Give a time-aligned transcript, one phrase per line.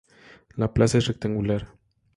[0.55, 1.67] La plaza es rectangular.